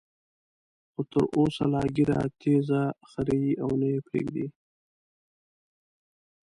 [0.91, 4.45] خو تر اوسه لا ږیره تېزه خرېي او نه یې پریږدي.